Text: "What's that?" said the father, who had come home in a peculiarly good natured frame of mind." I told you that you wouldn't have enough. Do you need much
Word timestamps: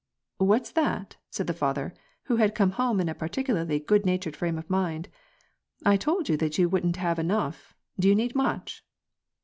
"What's 0.51 0.71
that?" 0.71 1.17
said 1.29 1.45
the 1.45 1.53
father, 1.53 1.93
who 2.23 2.37
had 2.37 2.55
come 2.55 2.71
home 2.71 2.99
in 2.99 3.07
a 3.07 3.13
peculiarly 3.13 3.77
good 3.79 4.03
natured 4.03 4.35
frame 4.35 4.57
of 4.57 4.67
mind." 4.67 5.09
I 5.85 5.95
told 5.95 6.27
you 6.27 6.35
that 6.37 6.57
you 6.57 6.67
wouldn't 6.67 6.95
have 6.97 7.19
enough. 7.19 7.75
Do 7.99 8.07
you 8.07 8.15
need 8.15 8.33
much 8.33 8.83